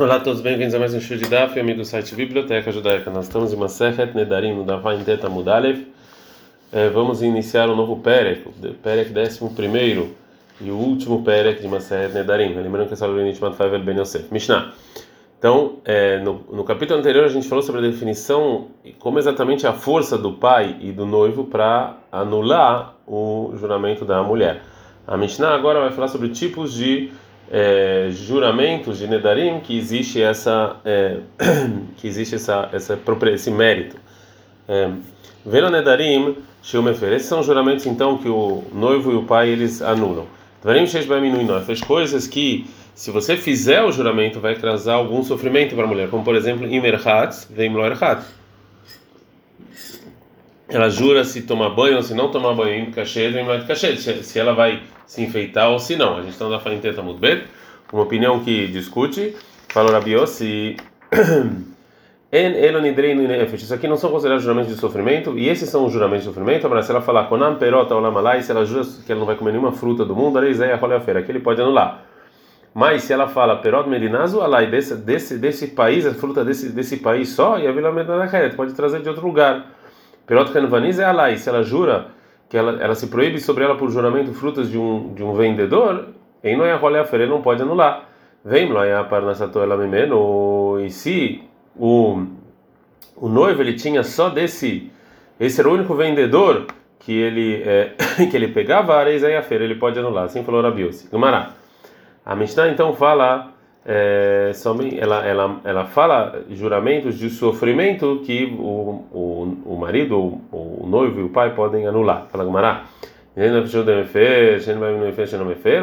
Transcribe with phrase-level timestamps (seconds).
[0.00, 3.10] Olá todos, bem-vindos a mais um show de Daf, amigo do site Biblioteca Judaica.
[3.10, 5.88] Nós estamos em uma Sechet Nedarim, no Davai Teta Mudalev.
[6.70, 10.14] É, vamos iniciar um novo Perek, o Perek 11
[10.60, 12.54] e o último Perek de Maseret Nedarim.
[12.54, 14.32] Lembrando que essa aula é Nishmat Favel Ben Yosef.
[14.32, 14.72] Mishnah.
[15.36, 19.66] Então, é, no, no, capítulo anterior a gente falou sobre a definição e como exatamente
[19.66, 24.62] a força do pai e do noivo para anular o juramento da mulher.
[25.04, 27.10] A Mishnah agora vai falar sobre tipos de
[27.50, 31.18] é, juramentos de Nedarim que existe essa é,
[31.96, 32.98] que existe essa, essa
[33.32, 33.96] esse mérito.
[34.68, 34.90] É,
[35.44, 37.12] Vela Nedarim Shumefer.
[37.12, 40.26] Esses são juramentos então que o noivo e o pai eles anulam.
[40.62, 40.86] Dvarim
[41.64, 46.10] Fez coisas que se você fizer o juramento vai trazer algum sofrimento para a mulher,
[46.10, 48.26] como por exemplo Imerhatz vem Erhatz.
[50.68, 53.96] Ela jura se tomar banho ou se não tomar banho em cachê, vem cachê.
[53.96, 56.18] Se ela vai se enfeitar ou se não.
[56.18, 57.42] A gente está na frente tenta bem.
[57.90, 59.34] Uma opinião que discute.
[59.68, 60.76] Falou Rabiossi.
[62.30, 66.66] Isso aqui não são considerados juramentos de sofrimento, e esses são os juramentos de sofrimento.
[66.66, 69.52] Agora, se ela falar Konam Perota Olamalai, se ela jura que ela não vai comer
[69.52, 72.04] nenhuma fruta do mundo, Areizé a feira, que ele pode anular.
[72.74, 76.98] Mas se ela fala Perot Medinazu Alai, desse, desse, desse país, a fruta desse, desse
[76.98, 79.77] país só, e a Vila Medina pode trazer de outro lugar.
[80.28, 82.08] Perot Canvaniz é Alai, se ela jura
[82.50, 86.08] que ela, ela se proíbe sobre ela por juramento frutas de um de um vendedor,
[86.44, 88.04] em não é a feira não pode anular.
[88.44, 91.42] Vem lá a parnasato ela memeno e se
[91.74, 92.26] o
[93.16, 94.92] o noivo ele tinha só desse
[95.40, 96.66] esse era o único vendedor
[96.98, 97.94] que ele é,
[98.30, 100.24] que ele pegava a areia e a feira ele pode anular.
[100.24, 101.08] Assim falou Rabiose.
[101.08, 101.52] Gumará.
[102.24, 103.50] A Mishnah então fala
[103.90, 104.52] é,
[104.98, 111.20] ela, ela, ela fala juramentos de sofrimento que o, o, o marido, o, o noivo
[111.20, 112.26] e o pai podem anular.
[112.30, 112.84] Fala Gumará.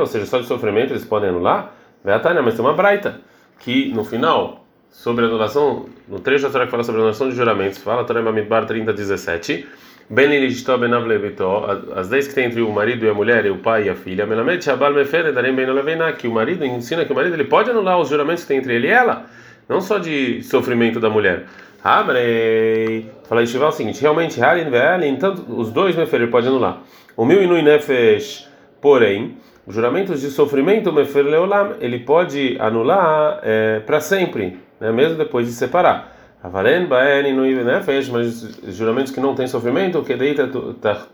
[0.00, 1.72] Ou seja, só de sofrimento eles podem anular.
[2.04, 3.20] Mas tem uma braita
[3.58, 7.30] que no final, sobre a anulação, no trecho da Torá que fala sobre a anulação
[7.30, 9.66] de juramentos, fala Torá Mamidbar 30, 17
[10.08, 11.64] Ben Ilishto Ben Avlevito,
[11.94, 13.94] as leis que tem entre o marido e a mulher, e o pai e a
[13.94, 17.44] filha, Melamed Shabal Mefer Darem Ben Levena, que o marido ensina que o marido ele
[17.44, 19.24] pode anular os juramentos que tem entre ele e ela,
[19.68, 21.44] não só de sofrimento da mulher.
[21.82, 26.82] Abrei, fala Ishival o seguinte: realmente, Halin Ve'alin, tanto os dois Mefer ele pode anular.
[27.16, 28.48] O mil Inui Nefesh,
[28.82, 35.16] porém, os juramentos de sofrimento, Mefer Leolam, ele pode anular é, para sempre, né, mesmo
[35.16, 36.13] depois de separar.
[36.44, 40.46] Avalen baen no nefesh, mas juramentos que não têm sofrimento, que deita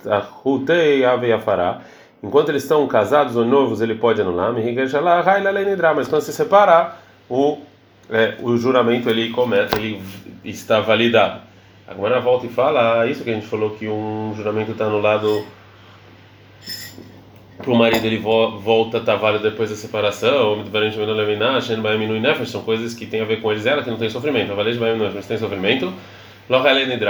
[0.02, 1.82] tahutei aveafará.
[2.20, 4.52] Enquanto eles estão casados ou novos, ele pode anular.
[5.94, 7.58] Mas quando se separar, o
[8.10, 10.02] é, o juramento ele começa, ele
[10.44, 11.40] está validado.
[11.86, 15.44] Agora volta e fala isso que a gente falou que um juramento está anulado
[17.60, 20.64] para o marido ele volta a estar válido depois da separação,
[22.50, 24.52] são coisas que tem a ver com eles, ela que não tem sofrimento,
[25.14, 25.92] mas tem sofrimento,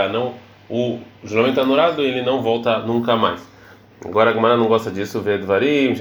[0.09, 0.35] não,
[0.69, 3.49] o juramento anulado ele não volta nunca mais.
[4.05, 5.95] Agora a Gumara não gosta disso, vê Dvarim,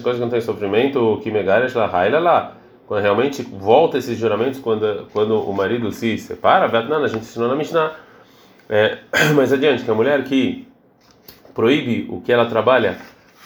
[0.00, 2.54] coisas que não tem sofrimento, que megaresh lá, raila lá.
[2.86, 6.64] Quando realmente volta esses juramentos quando quando o marido se separa,
[7.04, 7.92] a gente ensinou na Mishnah.
[8.70, 8.98] É,
[9.36, 10.66] mais adiante, que a mulher que
[11.54, 12.96] proíbe o que ela trabalha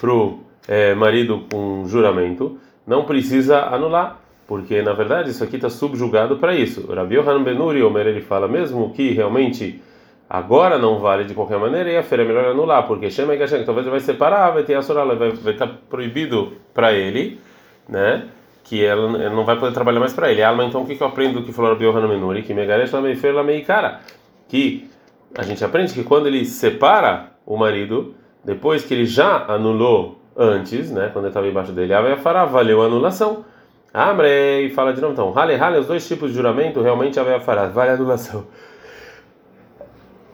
[0.01, 6.37] pro é, marido com juramento, não precisa anular, porque na verdade isso aqui está subjugado
[6.37, 6.87] para isso.
[6.93, 9.81] Rabi Yohanan Benuri Omer ele fala mesmo que realmente
[10.29, 13.39] agora não vale de qualquer maneira e a feira é melhor anular, porque Shema e
[13.39, 17.41] Gashem, talvez ele vai separar, vai ter a sorala, vai estar tá proibido para ele,
[17.89, 18.29] né?
[18.65, 20.43] Que ela, ela, não vai poder trabalhar mais para ele.
[20.43, 22.43] Alma, então o que, que eu aprendo do que falou Rabi Yohanan Benuri?
[22.43, 24.01] Que Megaresh Lamei Fer Lamei Cara,
[24.49, 24.89] que
[25.37, 28.15] a gente aprende que quando ele separa o marido
[28.45, 32.83] depois que ele já anulou antes, né, quando ele estava embaixo dele, a fará valeu
[32.83, 33.45] a anulação.
[33.93, 37.67] Amrei fala de novo então, hale hale, os dois tipos de juramento realmente a fará
[37.67, 38.47] vale a anulação.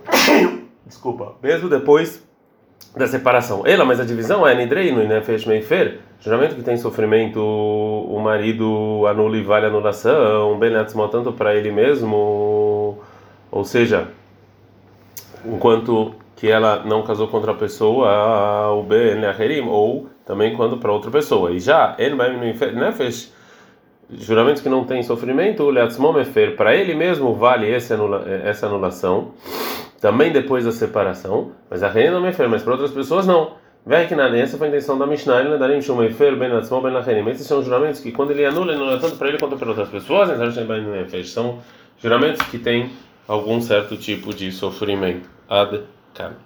[0.86, 2.24] Desculpa, mesmo depois
[2.96, 3.62] da separação.
[3.66, 8.19] Ela, mas a divisão é nidreino e né, fez meifer, juramento que tem sofrimento, o
[8.20, 12.99] marido anula e vale a anulação, benatzmo tanto para ele mesmo,
[13.50, 14.08] ou seja,
[15.44, 20.93] enquanto que ela não casou contra a pessoa, o Ben Aherim, ou também quando para
[20.93, 21.50] outra pessoa.
[21.50, 21.96] E já,
[22.75, 23.35] Nefesh,
[24.08, 29.32] juramentos que não tem sofrimento, o Leatzmomefer, para ele mesmo vale anula, essa anulação,
[30.00, 33.55] também depois da separação, mas a não me mas para outras pessoas não.
[33.84, 36.93] Vem que nada, essa foi a intenção da Mishnah, ele darim shumefer ben atzmo ben
[36.93, 37.29] lacherim.
[37.31, 39.88] Esses são juramentos que quando ele anula, ele anula tanto para ele quanto para outras
[39.88, 40.52] pessoas, então
[41.32, 41.58] são
[41.99, 42.91] juramentos que têm
[43.26, 45.29] algum certo tipo de sofrimento.
[45.49, 45.82] Ad
[46.19, 46.38] করতে হবে